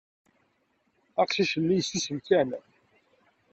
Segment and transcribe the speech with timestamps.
[1.21, 2.49] Aqcic-nni yessusem kan.